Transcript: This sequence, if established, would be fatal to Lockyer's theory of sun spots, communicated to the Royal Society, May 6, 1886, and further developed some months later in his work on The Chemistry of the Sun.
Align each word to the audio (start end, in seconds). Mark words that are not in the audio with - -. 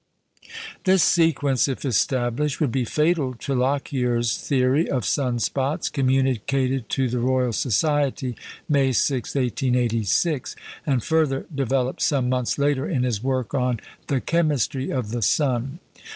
This 0.83 1.03
sequence, 1.03 1.67
if 1.67 1.85
established, 1.85 2.59
would 2.59 2.71
be 2.71 2.85
fatal 2.85 3.35
to 3.35 3.53
Lockyer's 3.53 4.35
theory 4.35 4.89
of 4.89 5.05
sun 5.05 5.37
spots, 5.37 5.89
communicated 5.89 6.89
to 6.89 7.07
the 7.07 7.19
Royal 7.19 7.53
Society, 7.53 8.35
May 8.67 8.93
6, 8.93 9.35
1886, 9.35 10.55
and 10.87 11.03
further 11.03 11.45
developed 11.53 12.01
some 12.01 12.29
months 12.29 12.57
later 12.57 12.89
in 12.89 13.03
his 13.03 13.21
work 13.21 13.53
on 13.53 13.79
The 14.07 14.19
Chemistry 14.21 14.89
of 14.89 15.11
the 15.11 15.21
Sun. 15.21 15.77